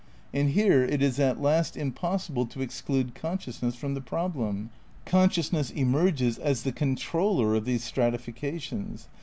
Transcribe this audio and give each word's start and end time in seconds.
And 0.33 0.49
here 0.49 0.83
it 0.83 1.03
is 1.03 1.19
at 1.19 1.39
last 1.39 1.77
im 1.77 1.91
possible 1.91 2.47
to 2.47 2.61
exclude 2.63 3.13
consciousness 3.13 3.75
from 3.75 3.93
the 3.93 4.01
problem. 4.01 4.71
Consciousness 5.05 5.69
emerges 5.69 6.39
as 6.39 6.63
the 6.63 6.71
controller 6.71 7.53
of 7.53 7.65
these 7.65 7.83
strati 7.85 8.19
fications. 8.19 9.05